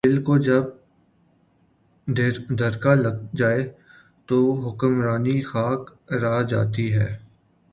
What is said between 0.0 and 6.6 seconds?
دل کو جب دھڑکا لگ جائے تو حکمرانی خاک رہ